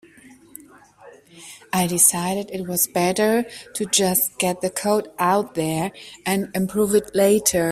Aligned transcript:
I 1.71 1.85
decided 1.85 2.49
it 2.49 2.67
was 2.67 2.87
better 2.87 3.45
to 3.75 3.85
just 3.85 4.39
get 4.39 4.61
the 4.61 4.71
code 4.71 5.07
out 5.19 5.53
there 5.53 5.91
and 6.25 6.49
improve 6.55 6.95
it 6.95 7.13
later. 7.13 7.69